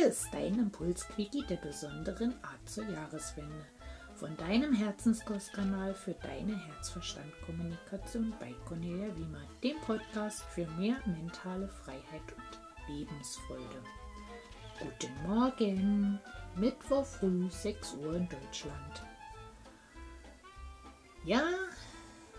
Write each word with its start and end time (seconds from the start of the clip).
Hier 0.00 0.08
ist 0.08 0.28
dein 0.32 0.58
Impulsquickie 0.58 1.44
der 1.46 1.56
besonderen 1.56 2.32
Art 2.42 2.66
zur 2.66 2.88
Jahreswende. 2.88 3.66
Von 4.14 4.34
deinem 4.38 4.72
Herzenskostkanal 4.72 5.92
für 5.92 6.14
deine 6.14 6.56
Herzverstandkommunikation 6.56 8.32
bei 8.40 8.54
Cornelia 8.66 9.14
Wiemer, 9.18 9.42
dem 9.62 9.78
Podcast 9.82 10.42
für 10.54 10.66
mehr 10.78 10.96
mentale 11.04 11.68
Freiheit 11.68 12.22
und 12.34 12.96
Lebensfreude. 12.96 13.82
Guten 14.78 15.28
Morgen, 15.28 16.18
Mittwoch 16.56 17.04
früh, 17.04 17.50
6 17.50 17.96
Uhr 17.96 18.14
in 18.14 18.26
Deutschland. 18.26 19.02
Ja, 21.26 21.42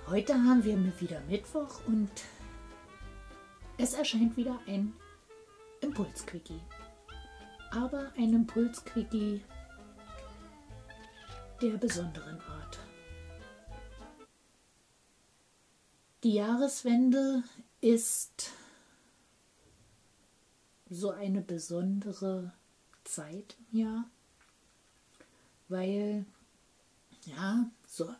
heute 0.07 0.33
haben 0.33 0.63
wir 0.63 0.99
wieder 0.99 1.21
Mittwoch 1.29 1.79
und 1.85 2.09
es 3.77 3.93
erscheint 3.93 4.35
wieder 4.35 4.59
ein 4.65 4.95
Impulsquickie. 5.81 6.59
Aber 7.71 8.11
ein 8.17 8.33
Impulsquickie 8.33 9.41
der 11.61 11.77
besonderen 11.77 12.41
Art. 12.41 12.79
Die 16.23 16.33
Jahreswende 16.33 17.43
ist 17.79 18.51
so 20.89 21.11
eine 21.11 21.41
besondere 21.41 22.51
Zeit 23.05 23.55
im 23.71 23.79
Jahr, 23.79 24.09
weil 25.69 26.25
ja, 27.25 27.69
so 27.87 28.13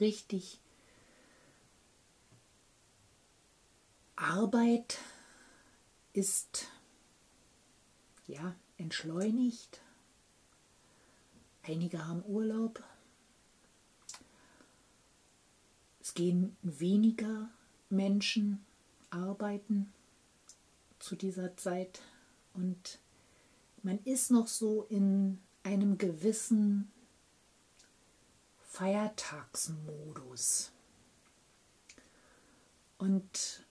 richtig 0.00 0.60
Arbeit 4.16 4.98
ist 6.12 6.66
ja 8.26 8.56
entschleunigt. 8.78 9.80
Einige 11.62 12.06
haben 12.06 12.24
Urlaub. 12.24 12.82
Es 16.00 16.14
gehen 16.14 16.56
weniger 16.62 17.50
Menschen 17.90 18.64
arbeiten 19.10 19.92
zu 20.98 21.16
dieser 21.16 21.56
Zeit 21.56 22.00
und 22.54 22.98
man 23.82 23.98
ist 24.04 24.30
noch 24.30 24.46
so 24.46 24.84
in 24.84 25.38
einem 25.62 25.98
gewissen 25.98 26.90
Feiertagsmodus 28.68 30.72
und 32.98 33.64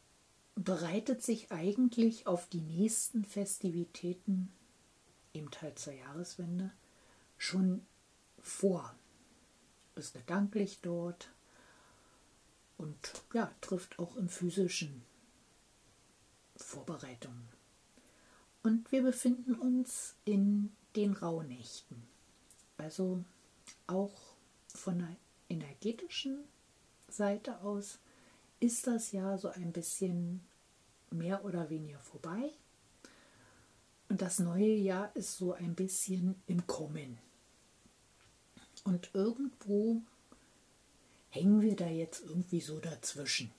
bereitet 0.55 1.21
sich 1.21 1.51
eigentlich 1.51 2.27
auf 2.27 2.47
die 2.47 2.61
nächsten 2.61 3.25
Festivitäten, 3.25 4.51
eben 5.37 5.49
halt 5.61 5.79
zur 5.79 5.93
Jahreswende, 5.93 6.71
schon 7.37 7.85
vor. 8.39 8.95
Ist 9.95 10.13
gedanklich 10.13 10.79
dort 10.81 11.29
und 12.77 13.23
ja, 13.33 13.51
trifft 13.61 13.99
auch 13.99 14.15
im 14.15 14.29
physischen 14.29 15.03
Vorbereitungen. 16.55 17.47
Und 18.63 18.91
wir 18.91 19.03
befinden 19.03 19.55
uns 19.55 20.15
in 20.25 20.75
den 20.95 21.13
Rauhnächten. 21.13 22.03
Also 22.77 23.23
auch 23.87 24.35
von 24.67 24.99
der 24.99 25.15
energetischen 25.49 26.43
Seite 27.07 27.61
aus 27.61 27.99
ist 28.59 28.87
das 28.87 29.11
Jahr 29.11 29.37
so 29.37 29.49
ein 29.49 29.71
bisschen 29.71 30.41
mehr 31.09 31.45
oder 31.45 31.69
weniger 31.69 31.99
vorbei. 31.99 32.51
Und 34.09 34.21
das 34.21 34.39
neue 34.39 34.73
Jahr 34.73 35.15
ist 35.15 35.37
so 35.37 35.53
ein 35.53 35.75
bisschen 35.75 36.41
im 36.47 36.65
Kommen. 36.65 37.17
Und 38.83 39.09
irgendwo 39.13 40.01
hängen 41.29 41.61
wir 41.61 41.75
da 41.75 41.87
jetzt 41.87 42.23
irgendwie 42.23 42.61
so 42.61 42.79
dazwischen. 42.79 43.51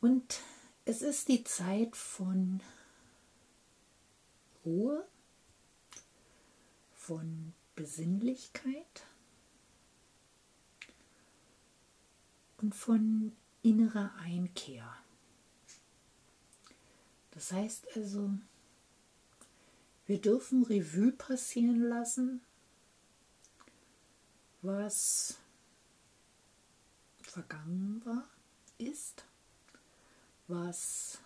Und 0.00 0.40
es 0.84 1.02
ist 1.02 1.28
die 1.28 1.44
Zeit 1.44 1.96
von 1.96 2.60
Ruhe, 4.64 5.06
von 6.92 7.54
Besinnlichkeit 7.74 9.06
und 12.58 12.74
von 12.74 13.32
innerer 13.62 14.14
Einkehr. 14.18 15.05
Das 17.36 17.52
heißt 17.52 17.88
also, 17.94 18.30
wir 20.06 20.18
dürfen 20.18 20.62
Revue 20.62 21.12
passieren 21.12 21.82
lassen, 21.82 22.40
was 24.62 25.36
vergangen 27.20 28.00
war, 28.06 28.26
ist, 28.78 29.26
was 30.48 31.18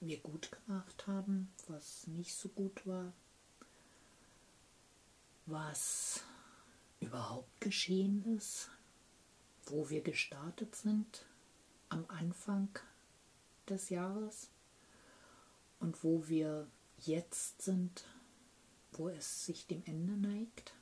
wir 0.00 0.18
gut 0.20 0.50
gemacht 0.52 1.06
haben, 1.06 1.50
was 1.66 2.06
nicht 2.06 2.34
so 2.34 2.50
gut 2.50 2.86
war, 2.86 3.14
was 5.46 6.24
überhaupt 7.00 7.58
geschehen 7.62 8.36
ist, 8.36 8.68
wo 9.64 9.88
wir 9.88 10.02
gestartet 10.02 10.76
sind 10.76 11.24
am 11.88 12.04
Anfang 12.08 12.68
des 13.66 13.88
Jahres 13.88 14.50
und 15.80 16.04
wo 16.04 16.28
wir 16.28 16.68
jetzt 16.98 17.62
sind, 17.62 18.04
wo 18.92 19.08
es 19.08 19.46
sich 19.46 19.66
dem 19.66 19.82
Ende 19.84 20.12
neigt. 20.12 20.74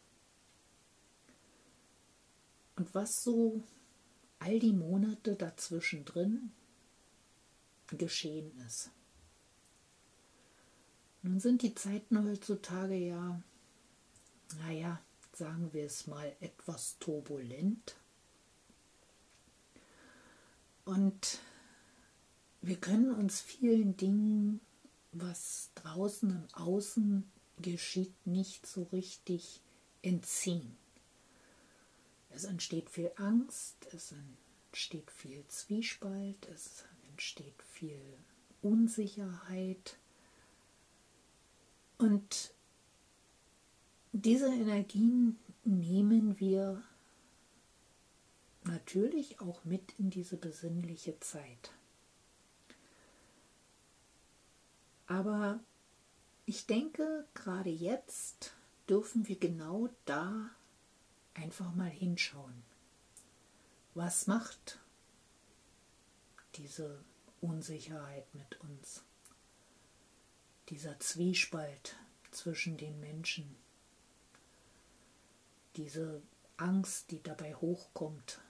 Und 2.77 2.95
was 2.95 3.23
so 3.23 3.63
all 4.39 4.59
die 4.59 4.73
Monate 4.73 5.35
dazwischen 5.35 6.05
drin 6.05 6.53
geschehen 7.89 8.53
ist. 8.67 8.91
Nun 11.23 11.41
sind 11.41 11.63
die 11.63 11.75
Zeiten 11.75 12.25
heutzutage 12.25 12.95
ja, 12.95 13.43
naja, 14.61 15.01
sagen 15.33 15.73
wir 15.73 15.85
es 15.85 16.07
mal, 16.07 16.35
etwas 16.41 16.99
turbulent. 16.99 17.97
Und 20.85 21.41
wir 22.61 22.77
können 22.77 23.13
uns 23.15 23.41
vielen 23.41 23.97
Dingen, 23.97 24.61
was 25.21 25.71
draußen 25.75 26.31
im 26.31 26.47
Außen 26.55 27.31
geschieht, 27.61 28.15
nicht 28.27 28.67
so 28.67 28.85
richtig 28.93 29.61
entziehen. 30.03 30.77
Es 32.31 32.45
entsteht 32.45 32.91
viel 32.91 33.11
Angst, 33.17 33.77
es 33.93 34.15
entsteht 34.71 35.11
viel 35.11 35.45
Zwiespalt, 35.49 36.47
es 36.55 36.85
entsteht 37.11 37.63
viel 37.63 38.01
Unsicherheit. 38.63 39.99
Und 41.97 42.55
diese 44.13 44.47
Energien 44.47 45.39
nehmen 45.65 46.39
wir 46.39 46.83
natürlich 48.65 49.41
auch 49.41 49.65
mit 49.65 49.99
in 49.99 50.11
diese 50.11 50.37
besinnliche 50.37 51.19
Zeit. 51.21 51.73
Aber 55.09 55.59
ich 56.45 56.67
denke, 56.67 57.27
gerade 57.35 57.71
jetzt 57.71 58.55
dürfen 58.89 59.27
wir 59.27 59.39
genau 59.39 59.89
da 60.05 60.51
einfach 61.35 61.75
mal 61.75 61.89
hinschauen. 61.91 62.63
Was 63.95 64.27
macht 64.27 64.79
diese 66.57 67.03
Unsicherheit 67.41 68.33
mit 68.35 68.61
uns? 68.61 69.03
Dieser 70.69 71.01
Zwiespalt 71.01 71.97
zwischen 72.31 72.77
den 72.77 73.01
Menschen, 73.01 73.57
diese 75.77 76.21
Angst, 76.59 77.11
die 77.11 77.23
dabei 77.23 77.55
hochkommt, 77.55 78.41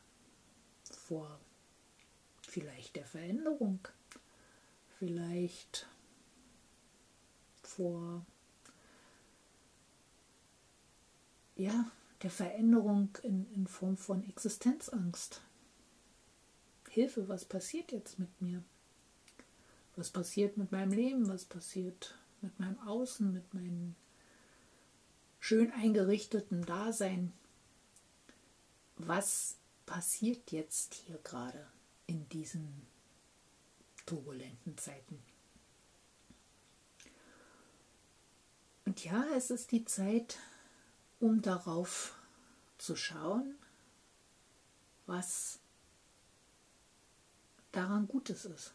vor 0.90 1.38
vielleicht 2.42 2.96
der 2.96 3.06
Veränderung, 3.06 3.86
vielleicht 4.98 5.86
vor 7.78 8.26
ja, 11.54 11.90
der 12.22 12.30
Veränderung 12.30 13.16
in, 13.22 13.46
in 13.54 13.66
Form 13.66 13.96
von 13.96 14.28
Existenzangst. 14.28 15.40
Hilfe, 16.90 17.28
was 17.28 17.44
passiert 17.44 17.92
jetzt 17.92 18.18
mit 18.18 18.40
mir? 18.40 18.62
Was 19.94 20.10
passiert 20.10 20.56
mit 20.56 20.72
meinem 20.72 20.92
Leben? 20.92 21.28
Was 21.28 21.44
passiert 21.44 22.18
mit 22.40 22.58
meinem 22.58 22.78
Außen, 22.80 23.32
mit 23.32 23.54
meinem 23.54 23.94
schön 25.38 25.70
eingerichteten 25.72 26.64
Dasein? 26.66 27.32
Was 28.96 29.56
passiert 29.86 30.50
jetzt 30.50 30.94
hier 30.94 31.18
gerade 31.22 31.66
in 32.06 32.28
diesen 32.28 32.86
turbulenten 34.04 34.76
Zeiten? 34.76 35.22
Ja, 39.04 39.24
es 39.36 39.50
ist 39.50 39.70
die 39.70 39.84
Zeit, 39.84 40.38
um 41.20 41.40
darauf 41.40 42.16
zu 42.78 42.96
schauen, 42.96 43.54
was 45.06 45.60
daran 47.70 48.08
Gutes 48.08 48.44
ist. 48.44 48.72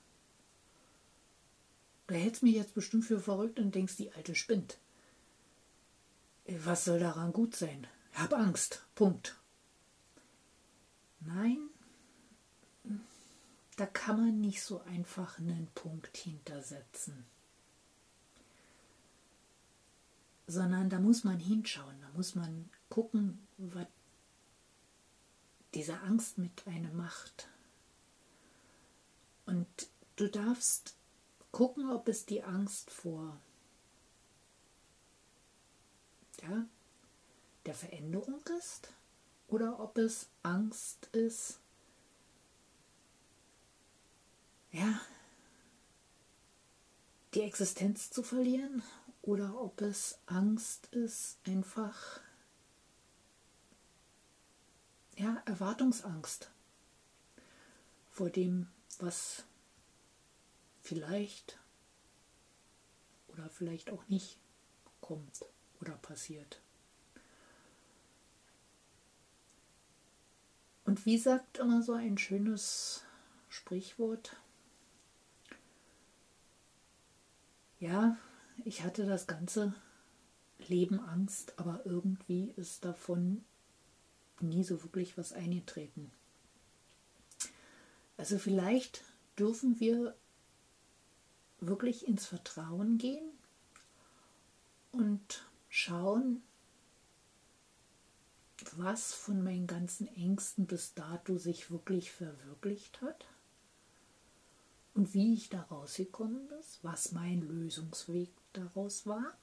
Du 2.08 2.16
hältst 2.16 2.42
mich 2.42 2.56
jetzt 2.56 2.74
bestimmt 2.74 3.04
für 3.04 3.20
verrückt 3.20 3.60
und 3.60 3.76
denkst, 3.76 3.98
die 3.98 4.14
alte 4.14 4.34
spinnt. 4.34 4.78
Was 6.46 6.86
soll 6.86 7.00
daran 7.00 7.34
gut 7.34 7.56
sein? 7.56 7.88
Hab 8.14 8.34
Angst. 8.34 8.86
Punkt. 8.96 9.38
Nein, 11.20 11.70
da 13.76 13.86
kann 13.88 14.18
man 14.18 14.42
nicht 14.42 14.62
so 14.62 14.82
einfach 14.82 15.38
einen 15.40 15.68
Punkt 15.74 16.16
hintersetzen. 16.16 17.26
Sondern 20.46 20.90
da 20.90 21.00
muss 21.00 21.24
man 21.24 21.40
hinschauen, 21.40 22.02
da 22.02 22.10
muss 22.16 22.36
man 22.36 22.70
gucken, 22.90 23.48
was 23.58 23.88
diese 25.74 26.00
Angst 26.02 26.38
mit 26.38 26.68
einem 26.68 26.96
macht. 26.96 27.48
Und 29.46 29.68
du 30.16 30.30
darfst 30.30 30.96
gucken, 31.52 31.90
ob 31.90 32.08
es 32.08 32.26
die 32.26 32.44
Angst 32.44 32.92
vor 32.92 33.38
ja, 36.42 36.66
der 37.66 37.74
Veränderung 37.74 38.42
ist 38.60 38.90
oder 39.48 39.80
ob 39.80 39.98
es 39.98 40.28
Angst 40.42 41.08
ist, 41.14 41.60
ja, 44.72 45.00
die 47.34 47.42
Existenz 47.42 48.10
zu 48.10 48.24
verlieren 48.24 48.84
oder 49.24 49.60
ob 49.60 49.82
es 49.82 50.20
Angst 50.26 50.88
ist, 50.88 51.38
einfach 51.48 52.20
ja, 55.16 55.42
Erwartungsangst 55.46 56.52
vor 58.12 58.30
dem, 58.30 58.68
was 59.00 59.46
vielleicht 60.82 61.58
oder 63.30 63.50
vielleicht 63.50 63.92
auch 63.92 64.08
nicht 64.10 64.38
kommt 65.00 65.46
oder 65.80 65.94
passiert. 65.94 66.62
Und 70.86 71.06
wie 71.06 71.18
sagt 71.18 71.60
immer 71.60 71.82
so 71.82 71.94
ein 71.94 72.18
schönes 72.18 73.06
Sprichwort? 73.48 74.36
Ja, 77.80 78.18
ich 78.66 78.84
hatte 78.84 79.06
das 79.06 79.28
ganze 79.28 79.74
Leben 80.68 81.00
Angst, 81.00 81.54
aber 81.58 81.82
irgendwie 81.86 82.54
ist 82.56 82.86
davon 82.86 83.44
nie 84.40 84.64
so 84.64 84.84
wirklich 84.84 85.18
was 85.18 85.34
eingetreten. 85.34 86.12
Also 88.18 88.38
vielleicht 88.38 89.04
dürfen 89.38 89.80
wir 89.80 90.16
wirklich 91.60 92.08
ins 92.08 92.26
Vertrauen 92.26 92.98
gehen 92.98 93.32
und 94.92 95.46
schauen, 95.70 96.44
was 98.76 99.14
von 99.14 99.44
meinen 99.44 99.68
ganzen 99.68 100.08
Ängsten 100.16 100.68
bis 100.68 100.94
dato 100.94 101.38
sich 101.38 101.72
wirklich 101.72 102.12
verwirklicht 102.12 103.02
hat 103.02 103.26
und 104.94 105.14
wie 105.14 105.34
ich 105.34 105.50
da 105.50 105.62
rausgekommen 105.62 106.48
bin, 106.48 106.58
was 106.82 107.12
mein 107.12 107.42
Lösungsweg 107.42 108.30
daraus 108.54 109.06
war. 109.06 109.38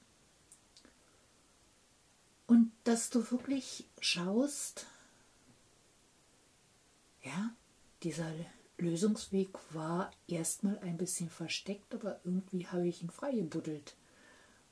Und 2.47 2.71
dass 2.83 3.09
du 3.09 3.29
wirklich 3.31 3.87
schaust, 3.99 4.85
ja, 7.23 7.55
dieser 8.03 8.31
Lösungsweg 8.77 9.49
war 9.73 10.11
erstmal 10.27 10.79
ein 10.79 10.97
bisschen 10.97 11.29
versteckt, 11.29 11.93
aber 11.93 12.19
irgendwie 12.23 12.67
habe 12.67 12.87
ich 12.87 13.03
ihn 13.03 13.11
freigebuddelt. 13.11 13.95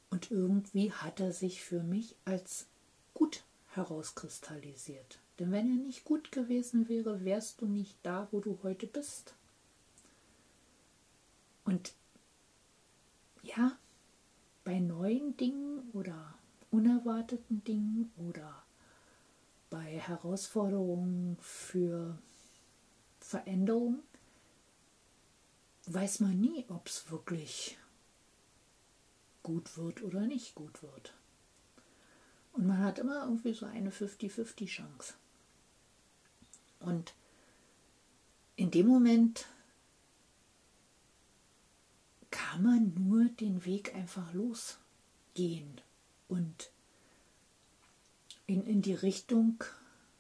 Und 0.10 0.32
irgendwie 0.32 0.92
hat 0.92 1.20
er 1.20 1.32
sich 1.32 1.62
für 1.62 1.84
mich 1.84 2.16
als 2.26 2.66
gut 3.14 3.44
herauskristallisiert. 3.68 5.20
Denn 5.38 5.52
wenn 5.52 5.70
er 5.70 5.86
nicht 5.86 6.04
gut 6.04 6.32
gewesen 6.32 6.90
wäre, 6.90 7.24
wärst 7.24 7.62
du 7.62 7.68
nicht 7.68 7.96
da, 8.04 8.28
wo 8.32 8.40
du 8.40 8.58
heute 8.64 8.88
bist. 8.88 9.36
Und 11.70 11.94
ja, 13.44 13.78
bei 14.64 14.80
neuen 14.80 15.38
Dingen 15.38 15.88
oder 15.94 16.34
unerwarteten 16.72 17.64
Dingen 17.64 18.12
oder 18.18 18.64
bei 19.70 20.00
Herausforderungen 20.00 21.38
für 21.40 22.18
Veränderung 23.20 24.02
weiß 25.86 26.22
man 26.22 26.42
nie, 26.42 26.66
ob 26.70 26.88
es 26.88 27.12
wirklich 27.12 27.78
gut 29.44 29.78
wird 29.78 30.02
oder 30.02 30.22
nicht 30.22 30.56
gut 30.56 30.82
wird. 30.82 31.14
Und 32.52 32.66
man 32.66 32.80
hat 32.80 32.98
immer 32.98 33.26
irgendwie 33.26 33.54
so 33.54 33.68
eine 33.68 33.92
50-50 33.92 34.66
Chance. 34.66 35.14
Und 36.80 37.14
in 38.56 38.72
dem 38.72 38.88
Moment 38.88 39.46
kann 42.60 42.64
man 42.64 42.94
nur 42.96 43.30
den 43.30 43.64
Weg 43.64 43.96
einfach 43.96 44.34
losgehen 44.34 45.80
und 46.28 46.72
in, 48.48 48.66
in 48.66 48.82
die 48.82 48.96
Richtung 48.96 49.64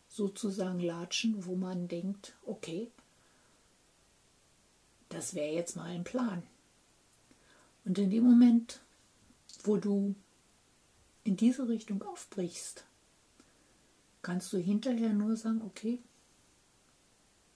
sozusagen 0.08 0.80
latschen, 0.80 1.46
wo 1.46 1.56
man 1.56 1.90
denkt, 1.90 2.38
okay, 2.46 2.92
das 5.10 5.34
wäre 5.34 5.54
jetzt 5.54 5.76
mal 5.76 5.90
ein 5.90 6.06
Plan. 6.06 6.44
Und 7.84 7.98
in 7.98 8.10
dem 8.10 8.24
Moment, 8.24 8.80
wo 9.64 9.76
du 9.76 10.16
in 11.26 11.36
diese 11.36 11.68
Richtung 11.68 12.02
aufbrichst, 12.04 12.86
kannst 14.22 14.54
du 14.54 14.58
hinterher 14.60 15.12
nur 15.12 15.36
sagen, 15.36 15.62
okay, 15.62 16.00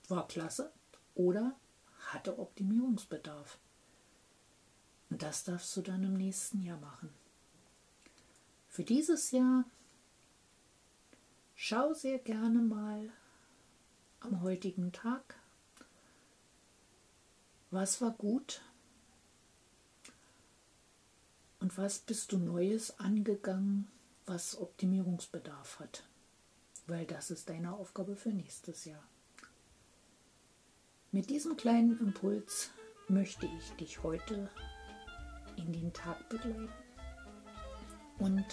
war 0.09 0.27
klasse 0.27 0.73
oder 1.15 1.55
hatte 2.11 2.37
Optimierungsbedarf. 2.37 3.59
Und 5.13 5.21
das 5.21 5.43
darfst 5.43 5.77
du 5.77 5.81
dann 5.83 6.01
im 6.03 6.15
nächsten 6.15 6.63
Jahr 6.63 6.79
machen. 6.79 7.13
Für 8.67 8.83
dieses 8.83 9.29
Jahr 9.29 9.63
schau 11.53 11.93
sehr 11.93 12.17
gerne 12.17 12.57
mal 12.57 13.11
am 14.21 14.41
heutigen 14.41 14.91
Tag, 14.91 15.35
was 17.69 18.01
war 18.01 18.09
gut 18.09 18.63
und 21.59 21.77
was 21.77 21.99
bist 21.99 22.31
du 22.31 22.39
Neues 22.39 22.99
angegangen, 22.99 23.87
was 24.25 24.57
Optimierungsbedarf 24.59 25.79
hat. 25.79 26.07
Weil 26.87 27.05
das 27.05 27.29
ist 27.29 27.49
deine 27.49 27.73
Aufgabe 27.73 28.15
für 28.15 28.29
nächstes 28.29 28.85
Jahr. 28.85 29.03
Mit 31.11 31.29
diesem 31.29 31.55
kleinen 31.55 31.99
Impuls 31.99 32.71
möchte 33.07 33.45
ich 33.45 33.69
dich 33.73 34.01
heute 34.01 34.49
in 35.57 35.71
den 35.71 35.93
Tag 35.93 36.27
begleiten 36.29 36.69
und 38.19 38.45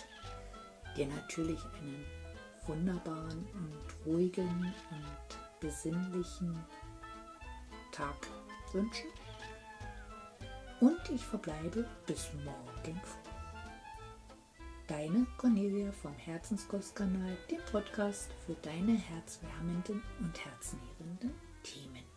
dir 0.97 1.07
natürlich 1.07 1.61
einen 1.77 2.05
wunderbaren 2.67 3.47
und 3.55 4.07
ruhigen 4.07 4.75
und 4.91 5.61
besinnlichen 5.61 6.57
Tag 7.93 8.29
wünschen. 8.73 9.09
Und 10.81 11.01
ich 11.11 11.25
verbleibe 11.25 11.87
bis 12.07 12.31
morgen 12.45 13.01
früh. 13.05 13.31
Deine 14.87 15.25
Cornelia 15.37 15.93
vom 15.93 16.15
Herzenskostkanal, 16.15 17.37
dem 17.51 17.61
Podcast 17.71 18.31
für 18.45 18.55
deine 18.55 18.95
herzwärmenden 18.95 20.03
und 20.19 20.45
herznährenden 20.45 21.33
Themen. 21.63 22.10